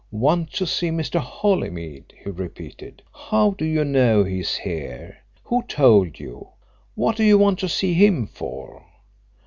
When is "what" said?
6.95-7.17